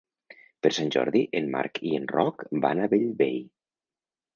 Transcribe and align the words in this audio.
Per 0.65 0.71
Sant 0.77 0.89
Jordi 0.95 1.21
en 1.41 1.53
Marc 1.57 1.79
i 1.91 1.95
en 2.01 2.11
Roc 2.17 2.45
van 2.67 2.83
a 2.87 2.93
Bellvei. 2.97 3.41